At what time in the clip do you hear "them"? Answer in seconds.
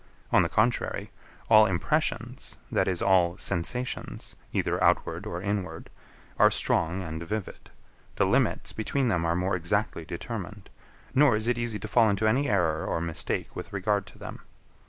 9.09-9.25, 14.17-14.41